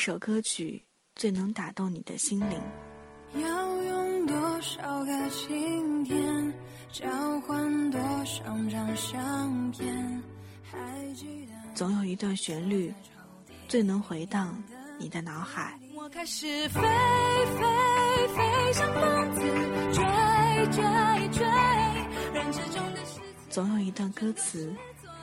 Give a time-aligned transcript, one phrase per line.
[0.00, 0.82] 首歌曲
[1.14, 2.58] 最能打动你的心灵？
[3.34, 6.54] 要用多少个晴天
[6.90, 7.06] 交
[7.40, 10.22] 换多少张相片？
[10.62, 12.90] 还记得总有一段旋律
[13.68, 14.56] 最能回荡
[14.98, 15.78] 你的脑海。
[15.94, 19.40] 我开始飞飞飞，像疯子
[19.92, 20.02] 追
[20.72, 20.82] 追
[21.28, 21.44] 追，
[22.32, 23.00] 人之中的。
[23.50, 24.74] 总有一段歌词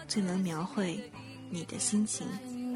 [0.08, 1.12] 最能描绘
[1.50, 2.28] 你的心情。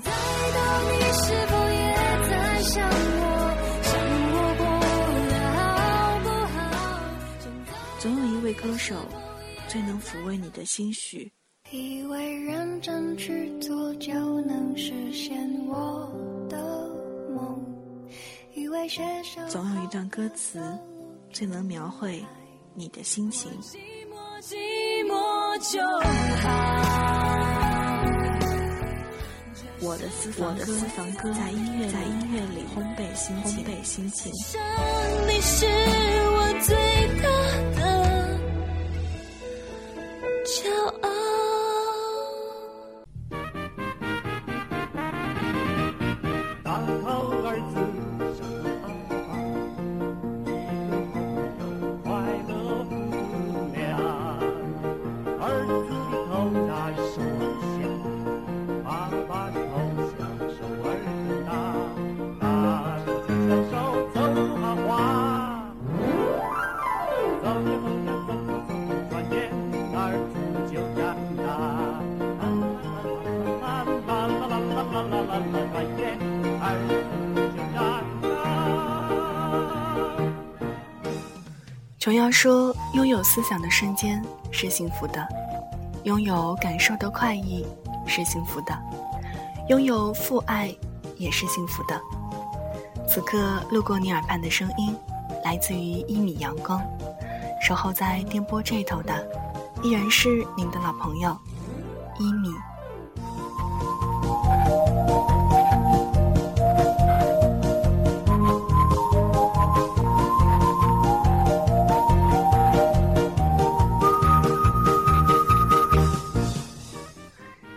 [0.04, 0.60] 现在的
[0.92, 1.82] 你是否也
[2.30, 2.32] 在
[2.64, 3.24] 想我？
[3.84, 3.92] 想
[4.34, 4.36] 我
[6.24, 6.58] 不好？
[8.00, 8.96] 总有一位歌手
[9.68, 11.32] 最能抚慰你的心绪。
[11.70, 15.38] 以为认真去做就能实现
[15.68, 16.12] 我
[16.50, 16.58] 的
[17.34, 17.64] 梦，
[18.54, 20.60] 以为写首总有一段歌词
[21.32, 22.22] 最能描绘
[22.74, 23.50] 你的心情。
[23.62, 23.78] 寂
[24.10, 24.58] 寞寂
[25.06, 25.80] 寞就
[26.42, 27.21] 好。
[29.84, 30.56] 我的私房
[31.14, 33.36] 歌，在音乐在音乐里烘焙心
[34.12, 34.32] 情，
[82.12, 85.26] 琼瑶说：“拥有思想的瞬间是幸福的，
[86.04, 87.66] 拥有感受的快意
[88.06, 88.78] 是幸福的，
[89.70, 90.76] 拥有父爱
[91.16, 91.98] 也是幸福的。”
[93.08, 94.94] 此刻路过你耳畔的声音，
[95.46, 96.82] 来自于一米阳光，
[97.66, 99.26] 守候在电波这头的，
[99.82, 101.34] 依然是您的老朋友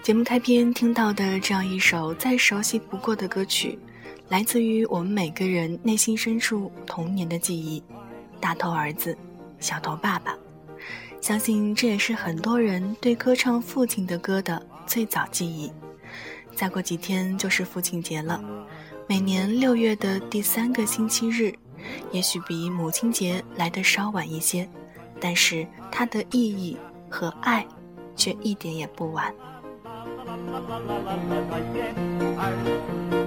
[0.04, 3.78] 节目开篇听到的这样一首再熟悉不过的歌曲，
[4.28, 7.81] 来自于我们每个人内心深处童年的记忆，
[8.38, 9.16] 《大头儿子，
[9.60, 10.32] 小头爸爸》。
[11.22, 15.72] 相信这也是很多人对歌唱父亲的歌的最早记忆。
[16.54, 18.44] 再过几天就是父亲节了，
[19.09, 21.50] 每年六月的第三个星期日，
[22.12, 24.69] 也许比母亲节来得稍晚一些，
[25.19, 26.76] 但是它的意义
[27.09, 27.66] 和爱
[28.15, 29.34] 却一点也不晚。
[30.50, 33.23] la la la la la la yeah.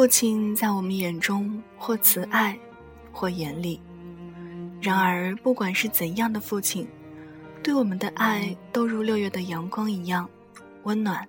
[0.00, 2.58] 父亲在我们眼中或慈爱，
[3.12, 3.78] 或严厉。
[4.80, 6.88] 然而，不管是怎样的父亲，
[7.62, 10.26] 对我们的爱都如六月的阳光一样
[10.84, 11.28] 温暖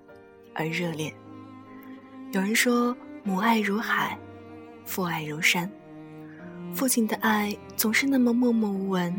[0.53, 1.13] 而热烈。
[2.31, 4.17] 有人说，母爱如海，
[4.85, 5.69] 父爱如山。
[6.73, 9.13] 父亲的爱总是那么默默无闻，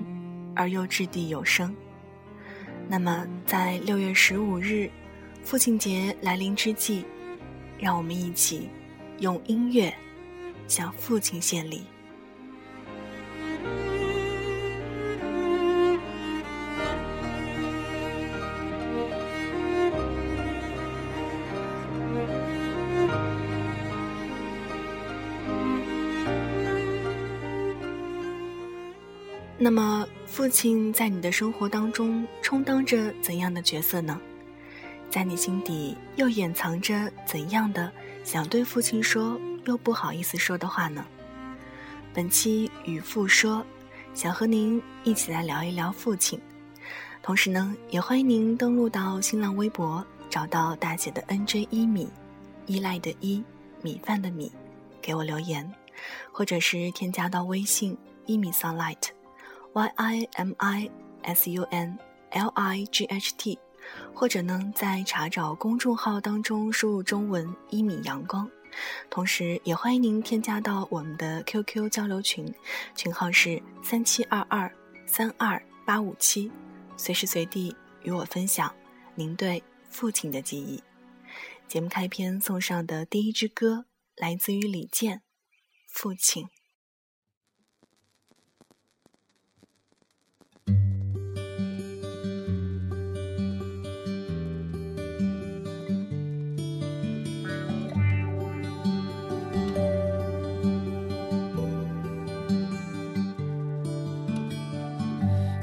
[0.57, 1.77] 而又掷地有声。
[2.89, 4.91] 那么，在六月十五日，
[5.45, 7.05] 父亲节来临之际，
[7.79, 8.71] 让我们一起。
[9.23, 9.95] 用音乐
[10.67, 11.87] 向父亲献礼。
[29.57, 34.21] 那么，父亲在你的生活当中充当着怎样的角色呢？
[35.09, 37.93] 在你心底又掩藏着怎样的？
[38.25, 41.05] 想对父亲说又不好意思说的话呢？
[42.15, 43.65] 本期与父说，
[44.15, 46.41] 想和您一起来聊一聊父亲。
[47.23, 52.09] 同时呢，也欢迎您登录到新浪微博，找到大写的 NJ 一米，
[52.67, 53.43] 依赖的依，
[53.81, 54.53] 米饭的米，
[55.01, 55.73] 给我留言，
[56.33, 57.97] 或者是添加到微信
[58.27, 60.91] 一米 sunlight，Y I M I
[61.23, 61.99] S U N
[62.31, 63.59] L I G H T。
[64.15, 68.49] 或者呢，在查找公众号当中输入中文“一米阳光”，
[69.11, 72.55] 同时也欢迎您添加到我们的 QQ 交流群，
[72.95, 74.71] 群号是三七二二
[75.07, 76.51] 三二八五七，
[76.97, 78.73] 随时随地与我分享
[79.15, 80.83] 您对父亲的记忆。
[81.67, 83.87] 节目开篇送上的第一支歌
[84.17, 85.19] 来自于李健，
[85.89, 86.45] 《父亲》。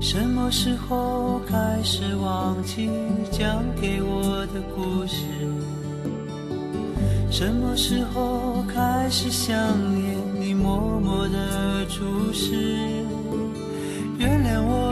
[0.00, 2.90] 什么时候开始忘记
[3.30, 5.26] 讲给我的故事？
[7.30, 9.54] 什么时候开始想
[9.94, 13.04] 念你默默的注视？
[14.18, 14.90] 原谅我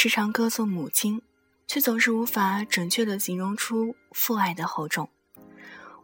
[0.00, 1.20] 时常歌颂母亲，
[1.66, 5.10] 却总是无法准确地形容出父爱的厚重。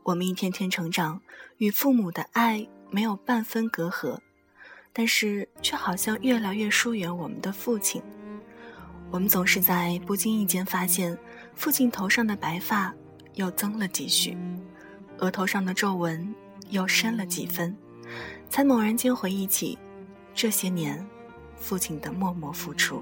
[0.02, 1.20] 我们一天天成长，
[1.58, 4.18] 与父母的爱没有半分隔阂，
[4.92, 8.02] 但是却好像越来越疏远我们的父亲。
[9.12, 11.16] 我们总是在不经意间发现，
[11.54, 12.92] 父亲头上的白发
[13.34, 14.36] 又增了几许，
[15.18, 16.34] 额头上的皱纹
[16.68, 17.72] 又深了几分，
[18.50, 19.78] 才猛然间回忆起
[20.34, 21.06] 这些年
[21.54, 23.00] 父亲的默默付出。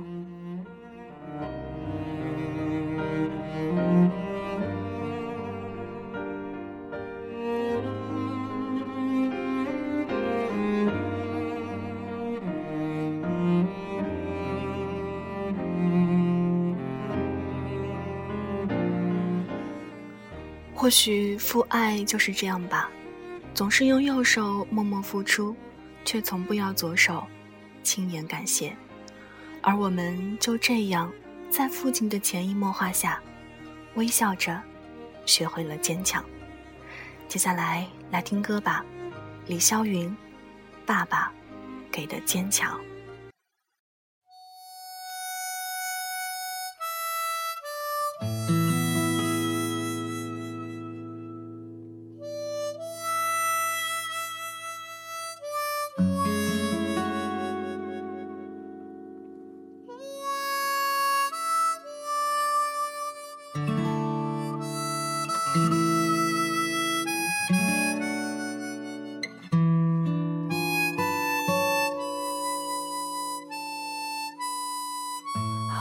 [20.82, 22.90] 或许父爱就是这样吧，
[23.54, 25.54] 总是用右手默默付出，
[26.04, 27.24] 却从不要左手
[27.84, 28.76] 轻言感谢，
[29.60, 31.08] 而我们就这样
[31.48, 33.22] 在父亲的潜移默化下，
[33.94, 34.60] 微笑着
[35.24, 36.24] 学会了坚强。
[37.28, 38.84] 接下来来听歌吧，
[39.46, 40.10] 李霄云，
[40.84, 41.32] 《爸爸
[41.92, 42.76] 给的坚强》。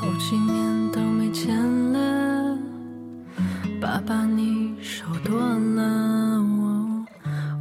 [0.02, 1.56] 好几年都没见
[1.94, 2.58] 了，
[3.80, 6.44] 爸爸你瘦多了，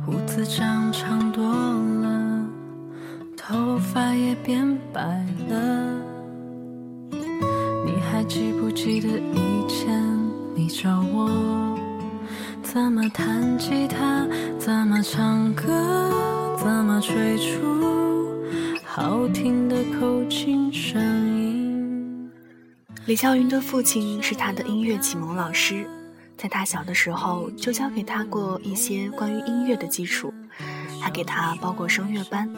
[0.07, 2.43] 胡子长长多了，
[3.37, 5.03] 头发也变白
[5.51, 6.01] 了。
[7.85, 10.03] 你还记不记得以前
[10.55, 11.79] 你教我
[12.63, 14.27] 怎么弹吉他，
[14.59, 16.11] 怎么唱歌，
[16.57, 17.70] 怎么吹出？
[23.11, 25.85] 李霄云的父亲是他的音乐启蒙老师。
[26.37, 30.33] 在他小的时候，就教给他过一些关于音乐的基础，
[31.01, 32.49] 还给他报过声乐班。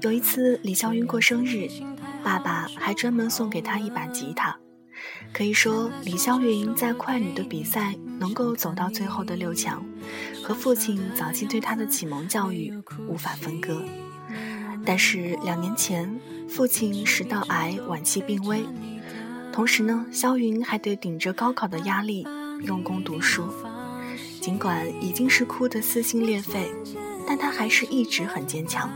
[0.00, 1.68] 有一次李霄云过生日，
[2.24, 4.56] 爸爸还专门送给他一把吉他。
[5.30, 9.84] 可以说，李霄云在快女的比赛能够走到最后的六强，
[10.42, 12.72] 和父亲早期对他的启蒙教育
[13.06, 13.84] 无法分割。
[14.86, 16.18] 但是两年前，
[16.48, 18.64] 父亲食道癌晚期病危，
[19.52, 22.26] 同时呢，肖云还得顶着高考的压力。
[22.62, 23.44] 用功读书，
[24.40, 26.70] 尽管已经是哭得撕心裂肺，
[27.26, 28.88] 但他还是一直很坚强，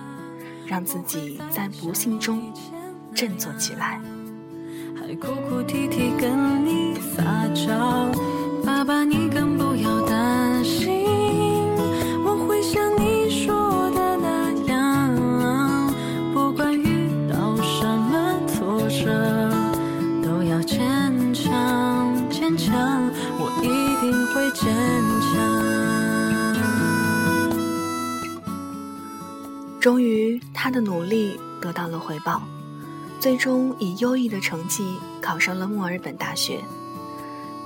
[0.67, 2.53] 让自己在不幸中
[3.13, 4.01] 振作起来。
[4.99, 7.96] 还哭哭啼啼跟你撒娇，
[29.87, 32.43] 终于，他的努力得到了回报，
[33.21, 34.85] 最终以优异的成绩
[35.23, 36.61] 考上了墨尔本大学。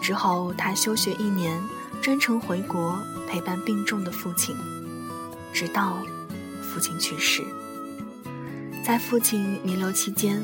[0.02, 1.58] 之后，他休学一年，
[2.02, 4.54] 专程回国陪伴病重的父亲，
[5.50, 5.96] 直到
[6.60, 7.42] 父亲去世。
[8.84, 10.42] 在父亲弥留期间，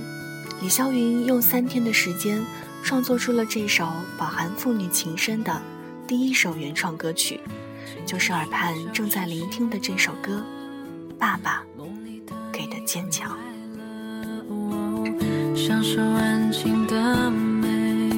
[0.62, 2.42] 李霄云用三天的时间。
[2.82, 5.60] 创作出了这首饱含父女情深的
[6.06, 7.38] 第一首原创歌曲，
[8.06, 10.42] 就是耳畔正在聆听的这首歌
[11.18, 11.64] 《爸爸
[12.52, 13.30] 给的坚强》。
[15.56, 18.10] 享受安静的美，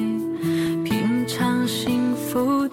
[0.83, 2.67] 品尝幸福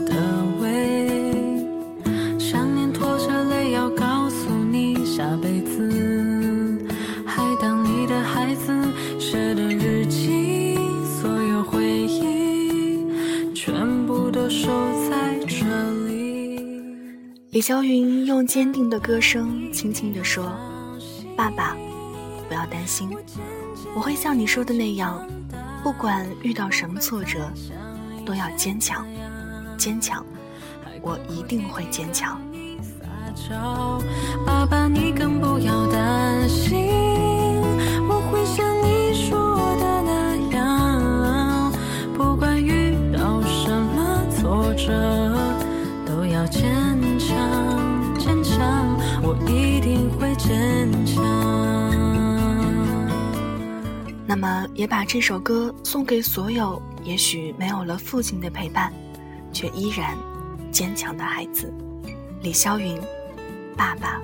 [17.56, 20.52] 李霄云用坚定的歌声轻轻地说
[21.34, 21.74] ：“爸爸，
[22.48, 23.08] 不要担心，
[23.94, 25.26] 我会像你说的那样，
[25.82, 27.50] 不管遇到什么挫折，
[28.26, 29.06] 都要坚强，
[29.78, 30.22] 坚强，
[31.00, 32.38] 我一定会坚强。”
[34.44, 36.90] 爸爸，你更不要担心，
[50.36, 51.24] 坚强。
[54.26, 58.92] 那么，也把这首歌送给所有也许没有了父亲的陪伴，
[59.52, 60.16] 却依然
[60.70, 61.72] 坚强的孩子，
[62.42, 63.00] 李霄云。
[63.76, 64.20] 爸爸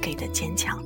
[0.00, 0.82] 给的坚强。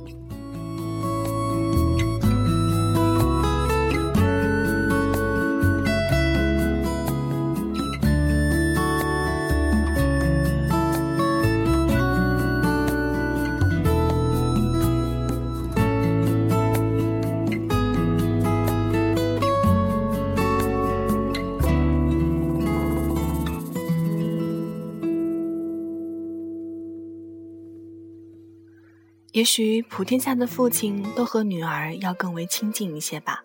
[29.33, 33.43] 也许普天下的父亲都和女儿要更为亲近一些吧。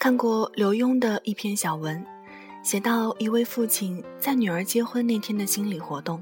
[0.00, 2.04] 看过刘墉的一篇小文，
[2.64, 6.20] 写到一位父亲在女儿结婚那天的心理活动，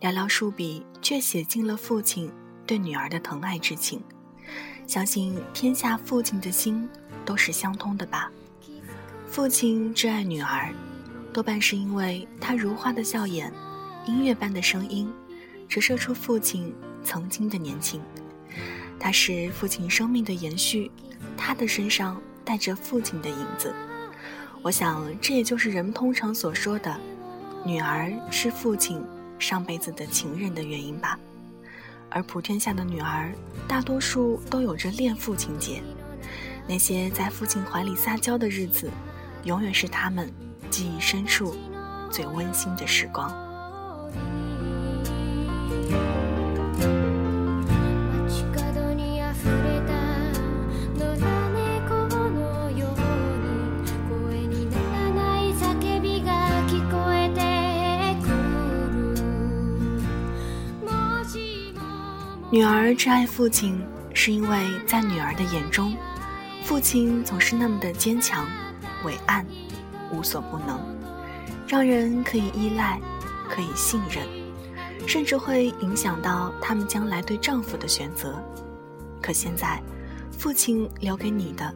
[0.00, 2.32] 寥寥数笔却写尽了父亲
[2.66, 4.02] 对女儿的疼爱之情。
[4.86, 6.88] 相信天下父亲的心
[7.26, 8.32] 都是相通的吧。
[9.26, 10.72] 父亲挚爱女儿，
[11.34, 13.52] 多半是因为他如花的笑颜，
[14.06, 15.12] 音乐般的声音，
[15.68, 16.74] 折射出父亲。
[17.04, 18.00] 曾经的年轻，
[18.98, 20.90] 他是父亲生命的延续，
[21.36, 23.74] 他的身上带着父亲的影子。
[24.62, 26.94] 我想，这也就是人们通常所说的
[27.64, 29.02] “女儿是父亲
[29.38, 31.18] 上辈子的情人”的原因吧。
[32.10, 33.32] 而普天下的女儿，
[33.66, 35.82] 大多数都有着恋父情节。
[36.66, 38.90] 那些在父亲怀里撒娇的日子，
[39.44, 40.30] 永远是他们
[40.70, 41.56] 记忆深处
[42.10, 43.32] 最温馨的时光。
[62.52, 63.80] 女儿挚爱父亲，
[64.12, 65.94] 是因为在女儿的眼中，
[66.64, 68.44] 父亲总是那么的坚强、
[69.04, 69.46] 伟岸、
[70.10, 70.80] 无所不能，
[71.68, 73.00] 让人可以依赖、
[73.48, 74.26] 可以信任，
[75.06, 78.42] 甚至会影响到他们将来对丈夫的选择。
[79.22, 79.80] 可现在，
[80.36, 81.72] 父亲留给你的，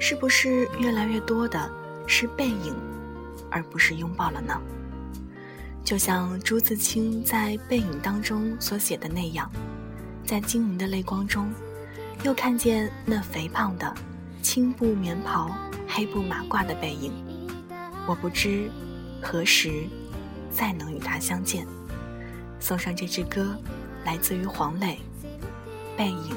[0.00, 1.70] 是不是越来越多的
[2.04, 2.74] 是背影，
[3.48, 4.60] 而不是拥抱了呢？
[5.84, 9.48] 就像朱自清在《背影》当中所写的那样，
[10.26, 11.48] 在晶莹的泪光中，
[12.24, 13.94] 又看见那肥胖的
[14.42, 15.56] 青布棉袍、
[15.86, 17.12] 黑布马褂的背影。
[18.08, 18.68] 我不知
[19.22, 19.84] 何时
[20.50, 21.64] 再能与他相见。
[22.58, 23.56] 送上这支歌，
[24.04, 24.98] 来自于黄磊，
[25.96, 26.30] 《背影》。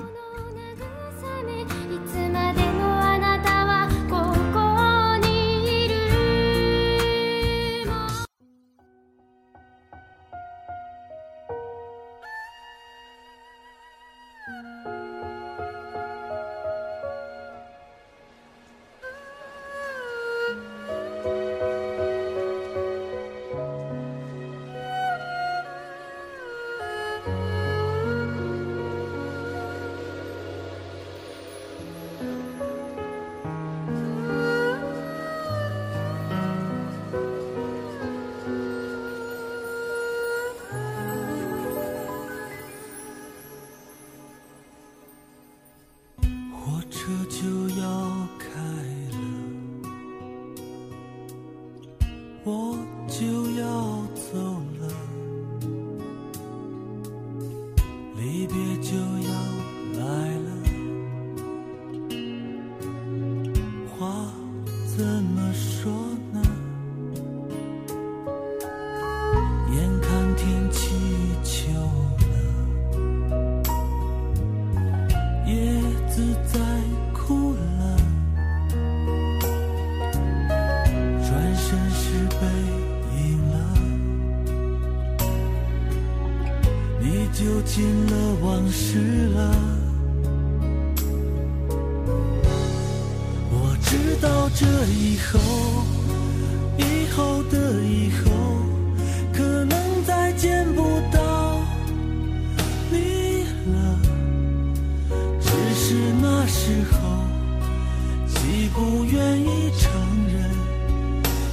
[108.79, 109.91] 不愿意承
[110.31, 110.49] 认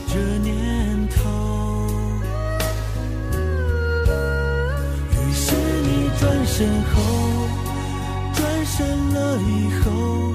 [0.07, 1.89] 这念头，
[5.11, 7.03] 于是你转身后，
[8.33, 10.26] 转身了以后，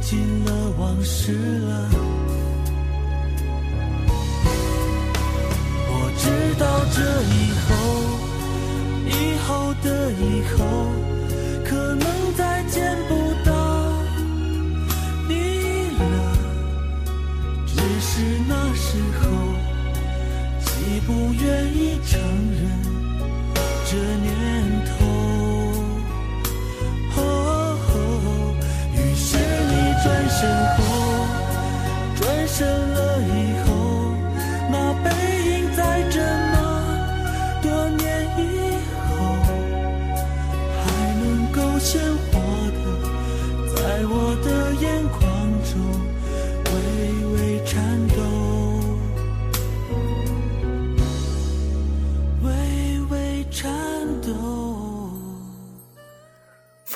[0.00, 1.90] 你就进了往事了。
[5.92, 6.24] 我知
[6.58, 6.98] 道这
[7.36, 7.36] 以
[7.66, 7.70] 后，
[9.06, 9.12] 以
[9.46, 9.48] 后
[9.82, 10.24] 的以
[10.56, 10.58] 后，
[11.64, 12.04] 可能
[12.36, 13.14] 再见不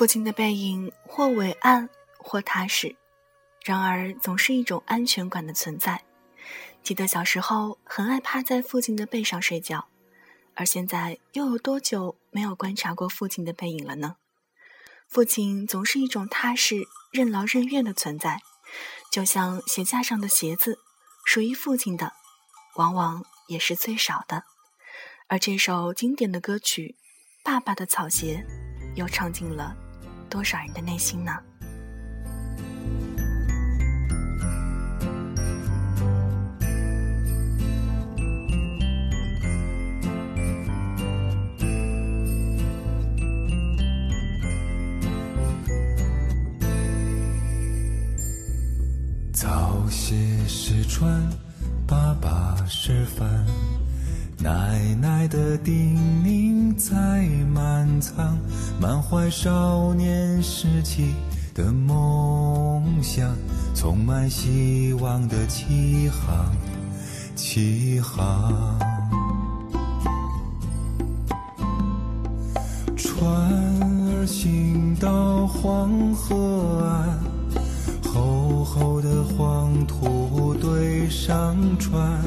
[0.05, 1.89] 父亲的背影或伟岸，
[2.19, 2.95] 或踏实，
[3.63, 6.03] 然而总是一种安全感的存在。
[6.83, 9.87] 记得小时候很爱趴在父亲的背上睡觉，
[10.53, 14.17] 而现在又有多久没有观察过父亲的背影了呢？
[15.09, 18.43] 父亲总是一种踏实、任劳任怨的存在，
[19.11, 20.77] 就像鞋架上的鞋子，
[21.25, 22.13] 属于父亲的，
[22.75, 24.43] 往往也是最少的。
[25.29, 26.95] 而这首经典的歌曲
[27.43, 28.45] 《爸爸的草鞋》，
[28.95, 29.75] 又唱进了
[30.35, 31.31] 多少人的内心呢？
[49.31, 50.15] 草鞋
[50.49, 51.29] 是穿，
[51.87, 53.25] 爸爸是帆，
[54.37, 56.93] 奶奶的叮咛在
[57.53, 58.37] 满仓，
[58.79, 61.15] 满怀少年时期
[61.53, 63.35] 的梦想，
[63.73, 66.53] 充满希望的起航，
[67.35, 68.53] 起航。
[72.95, 73.25] 船
[74.11, 77.19] 儿行到黄河岸，
[78.13, 82.21] 厚厚的黄土堆上船，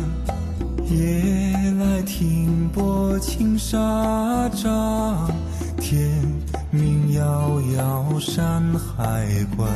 [0.91, 5.31] 夜来停泊青纱帐，
[5.77, 6.25] 天
[6.71, 9.71] 明遥遥山海关。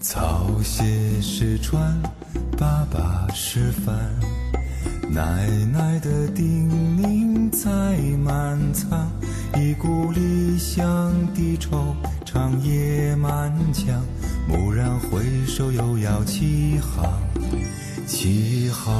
[0.00, 2.00] 草鞋是船，
[2.56, 3.96] 爸爸是帆。
[5.10, 6.70] 奶奶的叮
[7.02, 9.10] 咛在满仓，
[9.56, 10.86] 一股理想
[11.34, 14.00] 的愁，长夜满腔。
[14.48, 17.12] 蓦然回首，又要起航，
[18.06, 18.94] 起航。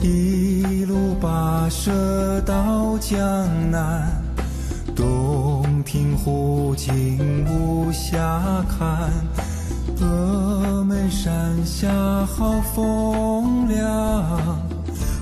[0.00, 3.18] 一路跋涉到江
[3.70, 4.22] 南，
[4.94, 9.10] 洞庭湖景无暇看。
[9.96, 11.88] 峨眉山下
[12.26, 14.60] 好风凉，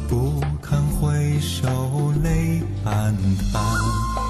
[0.08, 3.14] 不堪回首泪暗
[3.52, 4.25] 淡。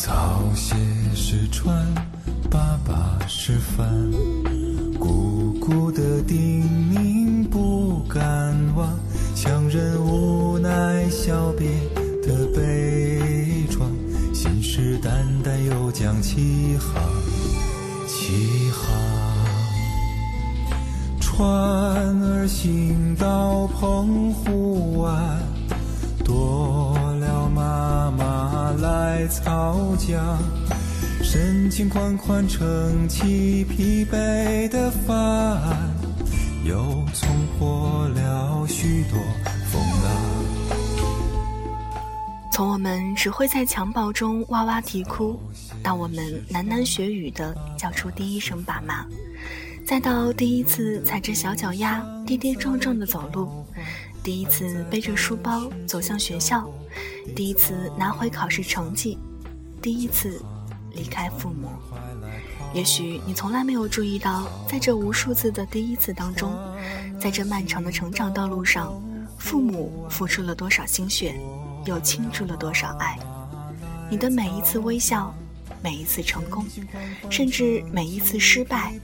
[0.00, 0.74] 草鞋
[1.14, 1.86] 是船，
[2.50, 3.86] 爸爸是帆，
[4.98, 8.18] 姑姑的叮咛不敢
[8.74, 8.88] 忘，
[9.34, 11.68] 强忍无奈小别
[12.22, 13.20] 的悲
[13.68, 13.82] 怆，
[14.32, 15.10] 信誓旦
[15.44, 17.04] 旦又将起航，
[18.08, 18.88] 起航。
[21.20, 21.46] 船
[22.22, 25.38] 儿行到澎湖湾，
[26.24, 26.89] 多
[29.20, 30.38] 来操桨，
[31.22, 35.60] 深情款款撑起疲惫的帆，
[36.64, 36.74] 又
[37.12, 37.28] 冲
[37.58, 39.20] 破了许多
[39.70, 40.10] 风浪。
[42.50, 45.38] 从我们只会在襁褓中哇哇啼哭，
[45.82, 49.04] 到我们喃喃学语的叫出第一声爸妈，
[49.86, 53.66] 再到第一次踩着小脚丫跌跌撞撞的走路，
[54.22, 56.66] 第一次背着书包走向学校，
[57.34, 59.18] 第一次拿回考试成绩，
[59.80, 60.40] 第一次
[60.92, 61.68] 离开父母。
[62.72, 66.52] 也许你从来没有注意到，在这无数次的第一次当中，
[67.20, 68.94] 在这漫长的成长道路上，
[69.38, 71.34] 父母付出了多少心血，
[71.84, 73.18] 又倾注了多少爱。
[74.08, 75.34] 你的每一次微笑，
[75.82, 76.64] 每一次成功，
[77.28, 78.94] 甚至每一次失败，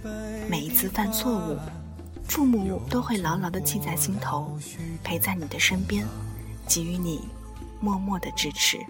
[0.49, 1.57] 每一次犯错误，
[2.29, 4.57] 父母都会牢牢地记在心头，
[5.03, 6.07] 陪在你的身边，
[6.69, 7.21] 给予你
[7.87, 8.85] 默默的支持。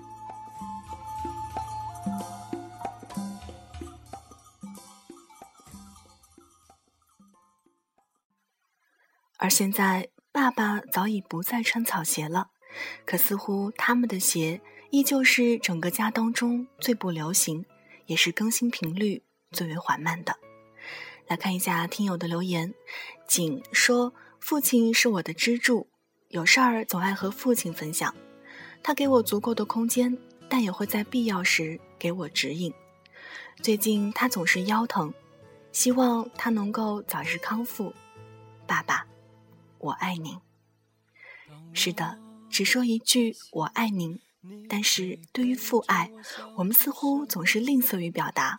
[9.37, 12.49] 而现在，爸爸早已不再穿草鞋了，
[13.05, 17.67] 可似乎他们的鞋依旧是整个家当中最不流行，
[18.07, 20.39] 也是更新频率最为缓慢的。
[21.27, 22.73] 来看一下听友的留言，
[23.29, 25.91] 景说：“父亲是我的支柱，
[26.29, 28.15] 有事儿总爱和父亲分享，
[28.83, 30.17] 他给我足够的空间，
[30.49, 32.73] 但也会在必要时给我指引。
[33.63, 35.13] 最近他总是腰疼，
[35.73, 37.95] 希望他能够早日康复。
[38.67, 39.07] 爸爸。”
[39.79, 40.39] 我爱您。
[41.73, 44.19] 是的，只说一句“我爱您”，
[44.69, 46.11] 但是对于父爱，
[46.57, 48.59] 我们似乎总是吝啬于表达。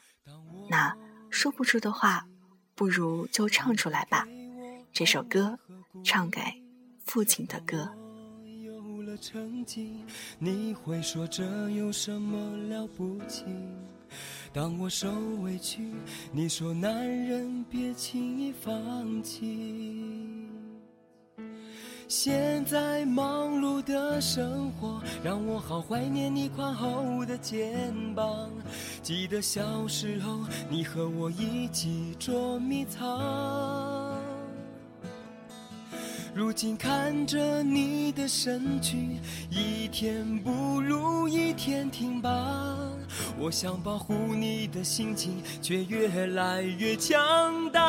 [0.69, 0.95] 那
[1.32, 2.27] 说不出的话，
[2.75, 4.27] 不如就唱出来吧。
[4.93, 5.58] 这首歌，
[6.03, 6.39] 唱给
[7.03, 7.96] 父亲的歌。
[9.17, 9.91] 有了成绩，
[10.38, 13.45] 你会说这有什么了不起？
[14.53, 15.91] 当我受委屈，
[16.32, 20.47] 你说男人别轻易放弃。
[22.08, 28.49] 现在忙碌的生活，让我好怀念你宽厚的肩膀。
[29.01, 33.96] 记得小时候，你和我一起捉迷藏。
[36.38, 39.17] 如今看着你的身躯，
[39.50, 42.30] 一天不如一天挺拔。
[43.39, 47.82] 我想保护你的心情，却越来越强大。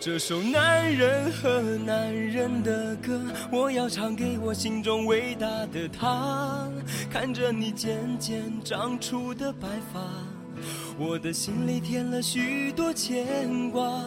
[0.00, 3.20] 这首男人和男人的歌，
[3.52, 6.66] 我要唱给我心中伟大的他。
[7.10, 10.00] 看着你渐渐长出的白发。
[10.98, 14.04] 我的心里添了许多牵挂。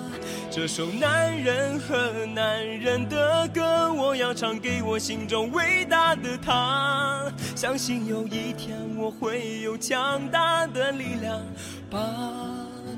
[0.50, 7.32] 这首男人和男人的歌，我要唱给我心中伟大的他。
[7.56, 11.42] 相信有一天我会有强大的力量，
[11.90, 12.00] 把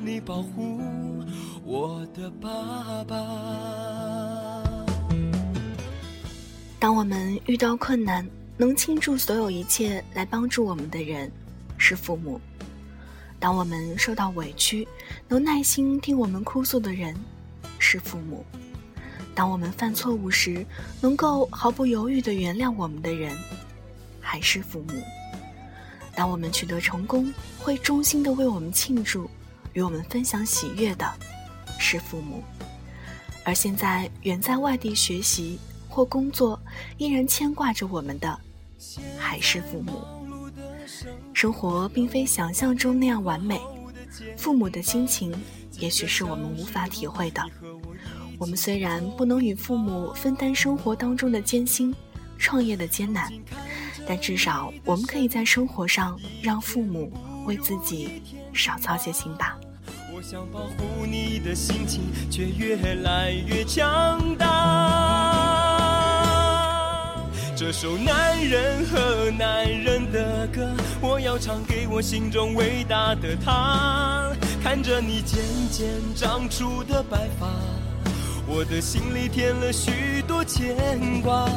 [0.04, 0.80] 你保护，
[1.64, 3.16] 我的爸爸。
[6.80, 11.32] 当我们遇到困难，能倾注所有一切来帮助我们的人，
[11.78, 12.40] 是父母。
[13.40, 14.88] 当我们受到委屈，
[15.28, 17.16] 能耐心听我们哭诉的人，
[17.78, 18.44] 是父母；
[19.36, 20.66] 当我们犯错误时，
[21.00, 23.38] 能够毫不犹豫地原谅我们的人，
[24.20, 24.96] 还是父母；
[26.16, 29.30] 当我们取得成功，会衷心地为我们庆祝，
[29.74, 31.08] 与我们分享喜悦的，
[31.78, 32.42] 是父母；
[33.44, 36.60] 而现在远在外地学习或工作，
[36.98, 38.40] 依然牵挂着我们的，
[39.20, 40.17] 还是父母。
[41.38, 43.62] 生活并非想象中那样完美，
[44.36, 45.32] 父母的心情
[45.78, 47.44] 也许是我们无法体会的。
[48.40, 51.94] 我们虽然不能与父母分担生活当中的艰辛、
[52.40, 53.32] 创业的艰难，
[54.08, 57.14] 但至少我们可以在生活上让父母
[57.46, 58.20] 为自己
[58.52, 59.60] 少操些心吧。
[60.16, 65.07] 我想保护你的心情，却越来越强大。
[67.58, 70.70] 这首男人和男人的歌，
[71.02, 74.32] 我要唱给我心中伟大的他。
[74.62, 77.48] 看着你渐渐长出的白发，
[78.46, 81.50] 我的心里添了许多牵挂。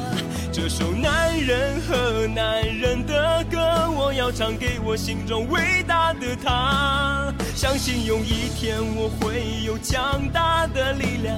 [0.51, 3.59] 这首男人和男人的歌，
[3.91, 7.31] 我要唱给我心中伟大的他。
[7.55, 11.37] 相信有一天我会有强大的力量，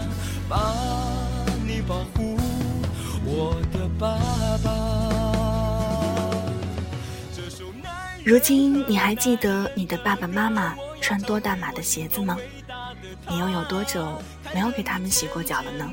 [0.49, 0.57] 把
[8.25, 12.37] 如今你还记得你的爸爸妈妈穿多大码的鞋子吗？
[13.29, 14.23] 你又有多久
[14.55, 15.93] 没有给他们洗过脚了呢？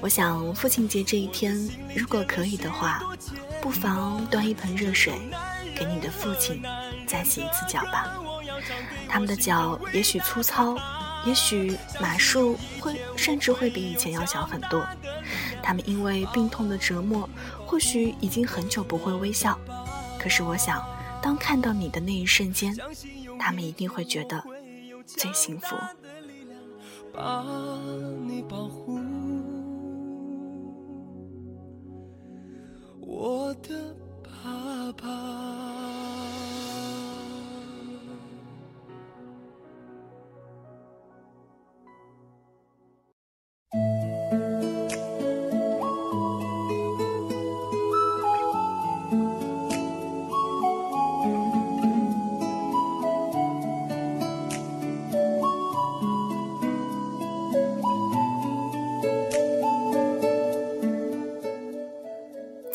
[0.00, 1.56] 我想父亲节这一天，
[1.94, 3.02] 如果可以的话，
[3.62, 5.14] 不妨端一盆热水，
[5.74, 6.62] 给你的父亲
[7.06, 8.12] 再洗一次脚吧。
[9.08, 10.76] 他们的脚也许粗糙，
[11.24, 14.86] 也许码数会甚至会比以前要小很多。
[15.62, 17.26] 他们因为病痛的折磨，
[17.64, 19.58] 或许已经很久不会微笑。
[20.18, 20.84] 可是我想，
[21.26, 22.72] 当看到你的那一瞬间，
[23.36, 24.40] 他们一定会觉得
[25.04, 25.74] 最幸福。
[27.12, 27.44] 把
[28.28, 29.00] 你保护，
[33.00, 35.75] 我的爸爸。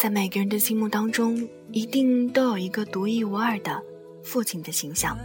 [0.01, 3.79] 在每个人的心目当中，一定都有一个独一无二的
[4.23, 5.15] 父亲的形象。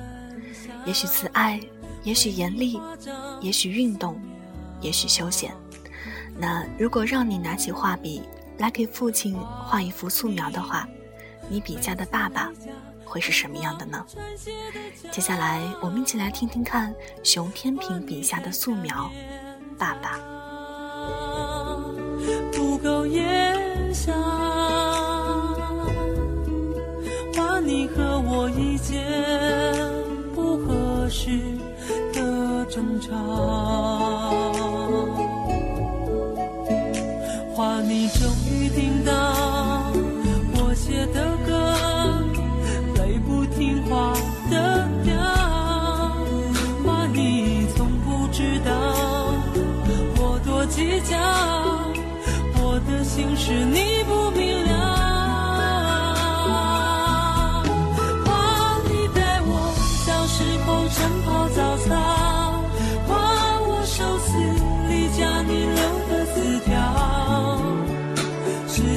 [0.85, 1.59] 也许慈爱，
[2.03, 2.79] 也许严厉，
[3.41, 4.21] 也许运动，
[4.83, 5.51] 也许休闲。
[6.39, 8.21] 那如果让你拿起画笔
[8.59, 10.87] 来给父亲画一幅素描的话，
[11.49, 12.53] 你笔下的爸爸
[13.03, 14.05] 会是什么样的呢？
[15.11, 19.11] 接下来，我们一起来听听看熊天平笔下的素描，
[19.79, 20.21] 爸爸。
[22.53, 24.15] 不够也想
[33.09, 34.06] 长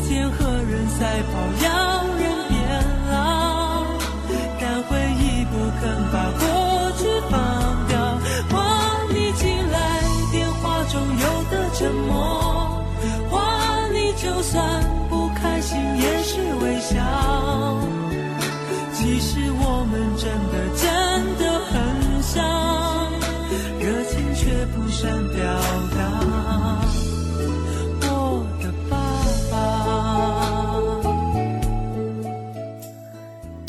[0.10, 1.99] 天和人赛跑，要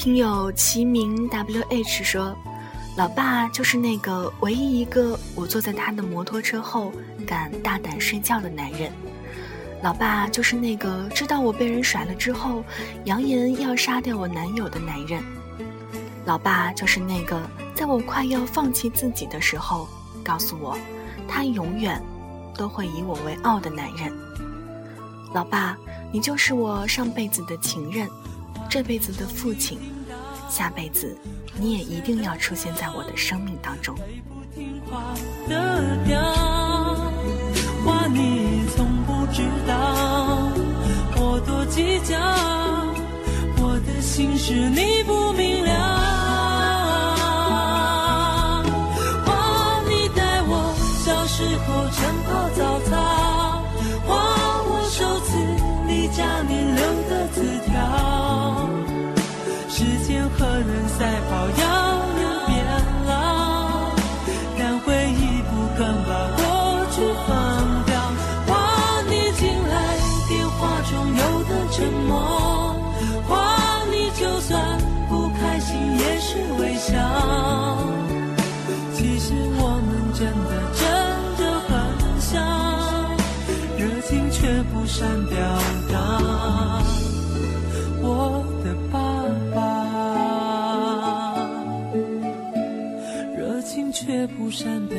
[0.01, 2.35] 听友齐名 W H 说，
[2.97, 6.91] 老爸就是那个唯一一个我坐在他的摩托车后
[7.27, 8.91] 敢大胆睡觉的男人。
[9.83, 12.65] 老爸就是那个知道我被人甩了之后，
[13.05, 15.23] 扬言要杀掉我男友的男人。
[16.25, 17.39] 老爸就是那个
[17.75, 19.87] 在我快要放弃自己的时候，
[20.25, 20.79] 告诉我，
[21.29, 22.03] 他永远
[22.57, 24.11] 都会以我为傲的男人。
[25.35, 25.77] 老爸，
[26.11, 28.09] 你就是我上辈子的情人，
[28.71, 29.81] 这辈子的父亲，
[30.49, 31.17] 下辈子
[31.59, 33.97] 你也一定要出现在我的生命当中。
[34.55, 35.13] 听话
[35.49, 36.23] 的调，
[37.85, 40.53] 话你从不知道，
[41.17, 42.17] 我多计较，
[43.61, 45.13] 我的心事你不
[85.01, 85.39] 善表
[85.91, 85.97] 达。
[88.03, 89.01] 我的爸
[89.55, 89.59] 爸，
[93.35, 94.99] 热情却不善表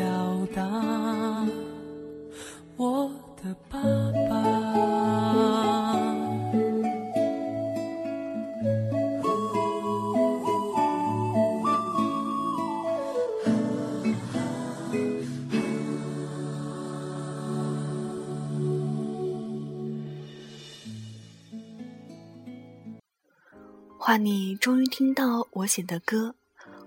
[24.11, 26.35] 话你终于听到我写的歌，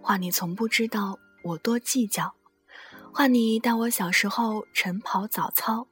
[0.03, 2.35] 话你从不知道我多计较，
[3.15, 5.87] 话你带我小时候晨跑早操，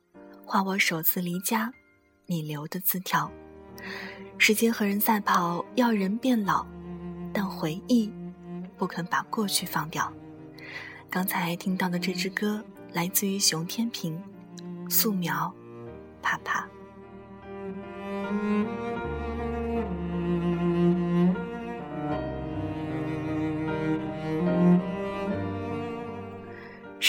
[0.45, 1.73] 画我首次离家，
[2.27, 3.33] 你留的字条。
[4.37, 6.67] 时间和人赛跑，要人变老，
[7.33, 8.13] 但回忆
[8.77, 10.13] 不肯把过去放掉。
[11.09, 14.23] 刚才听到的这支歌来自于熊天平，
[14.91, 15.51] 《素描》，
[16.23, 16.69] 啪啪。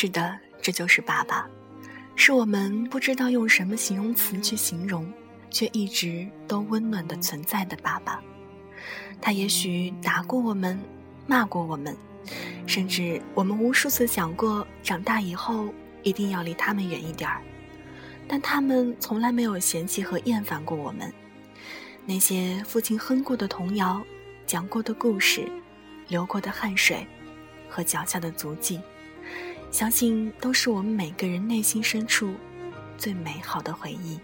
[0.04, 1.48] 是的，这就是爸爸，
[2.18, 5.10] 是我们不知道用什么形容词去形容，
[5.50, 8.22] 却一直都温暖的存在的爸爸。
[9.22, 10.78] 他也许打过我们，
[11.26, 11.96] 骂过我们，
[12.68, 17.42] 甚至我们无数次想过长大以后一定要离他们远一点儿，
[18.28, 21.10] 但他们从来没有嫌弃和厌烦过我们。
[22.06, 24.04] 那些父亲哼过的童谣，
[24.46, 25.50] 讲过的故事，
[26.10, 27.08] 流过的汗水，
[27.70, 28.82] 和脚下的足迹。
[29.74, 32.36] 相信都是我们每个人内心深处
[32.96, 34.20] 最美好的回忆。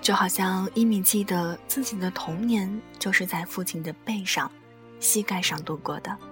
[0.00, 4.50] 就好像伊米记得自己的童年就是在父亲的背上、
[4.98, 6.27] 膝盖上度过的。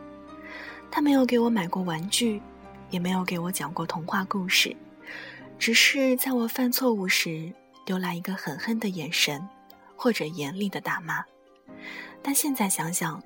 [0.91, 2.41] 他没有给我买过玩具，
[2.91, 4.75] 也没有给我讲过童话故事，
[5.59, 7.53] 只是在我犯错误时
[7.85, 9.47] 丢来一个狠狠的眼神，
[9.95, 11.25] 或者严厉的大骂。
[12.23, 13.23] 但现在想想，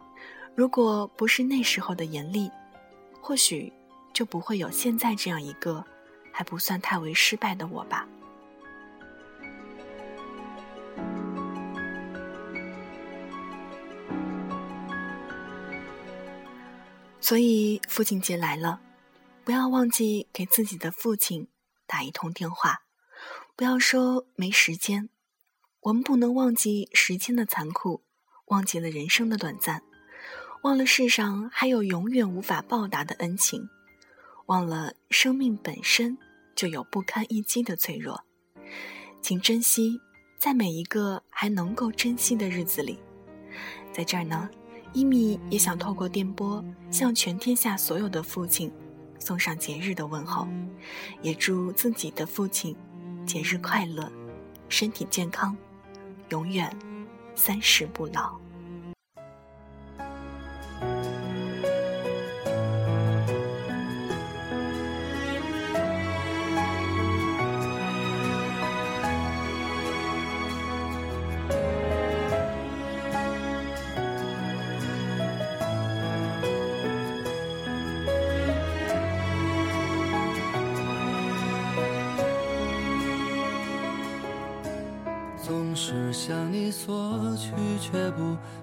[0.55, 2.51] 如果不是那时候的严厉，
[3.21, 3.73] 或许
[4.13, 5.85] 就不会有现在这样一个
[6.33, 8.07] 还不算太为失败的我吧。
[17.21, 18.81] 所以父亲节来了，
[19.45, 21.49] 不要忘记给自己的父亲
[21.87, 22.83] 打一通电话，
[23.55, 25.11] 不要说没时间，
[25.81, 28.03] 我们不能忘记时间的残酷，
[28.47, 29.83] 忘记了人生的短暂，
[30.63, 33.69] 忘了世上还有永远无法报答的恩情，
[34.47, 36.17] 忘了生命本身
[36.57, 38.25] 就有不堪一击的脆弱。
[39.23, 40.01] 请珍惜，
[40.39, 42.99] 在每一个还能够珍惜的日子里。
[43.93, 44.49] 在这儿呢，
[44.93, 48.71] 伊米也想透过电波向全天下所有的父亲
[49.19, 50.49] 送上节日的问候，
[51.23, 52.75] 也祝自己的父亲
[53.25, 54.11] 节日快乐，
[54.69, 55.57] 身体健康，
[56.31, 56.75] 永远
[57.35, 58.39] 三十不老。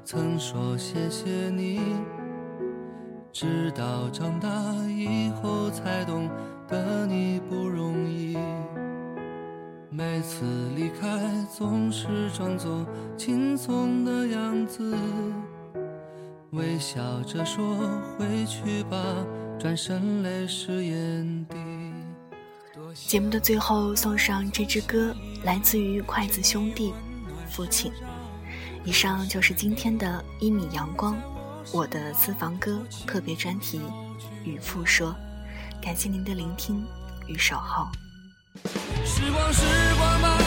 [0.09, 1.81] 曾说谢谢你。
[3.33, 4.49] 直到长大
[4.87, 6.29] 以后，才懂
[6.65, 8.37] 得你不容易。
[9.89, 10.45] 每次
[10.77, 12.87] 离开，总是装作
[13.17, 14.95] 轻松的样子，
[16.51, 17.75] 微笑着说
[18.17, 18.97] 回去吧，
[19.59, 21.57] 转身泪湿眼底。
[22.93, 26.91] 节目的最后送上这支歌，来自于筷子兄弟，
[27.49, 27.91] 《父亲》。
[28.87, 31.13] 以上就是今天的一米阳光，
[31.73, 33.79] 我的私房歌特别专题
[34.45, 35.13] 《与父说》，
[35.83, 36.81] 感谢您的聆听
[37.27, 37.89] 与守候。
[39.03, 39.61] 时光，时
[39.97, 40.37] 光慢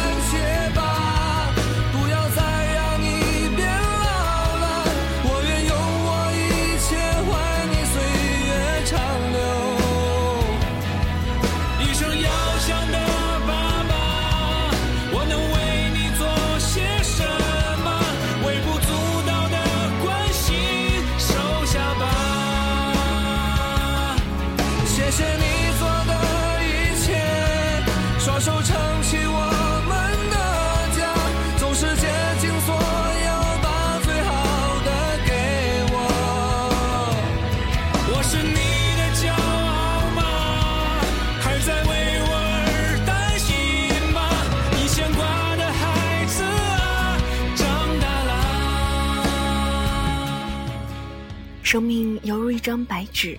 [52.51, 53.38] 一张白纸，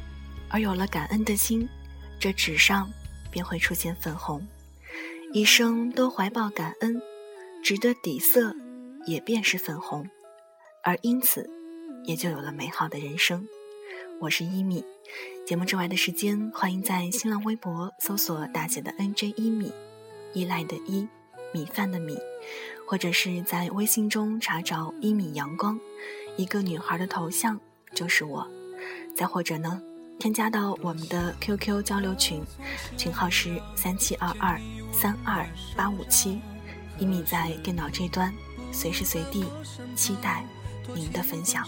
[0.50, 1.68] 而有了感恩的心，
[2.20, 2.90] 这纸上
[3.30, 4.46] 便会出现粉红。
[5.34, 7.02] 一生都怀抱感恩，
[7.64, 8.56] 纸的底色
[9.06, 10.10] 也便是粉红，
[10.84, 11.50] 而因此
[12.04, 13.48] 也就有了美好的人生。
[14.20, 14.84] 我是一米，
[15.48, 19.72] 节目之外的时间，欢迎在新浪微博搜索大写的 NJ 一米，
[20.34, 21.08] 依赖的依，
[21.54, 22.18] 米饭的米，
[22.86, 25.80] 或者是在微信中查找一米阳光，
[26.38, 27.60] 一个女孩的头像
[27.96, 28.48] 就是我。
[29.16, 29.82] 再或者呢，
[30.20, 32.44] 添加到我们的 QQ 交流群，
[32.98, 34.60] 群号是三七二二
[34.92, 36.42] 三二八五七，
[36.98, 38.34] 一米在电脑这端，
[38.72, 39.46] 随时随地
[39.96, 40.46] 期待
[40.96, 41.68] 您的分享。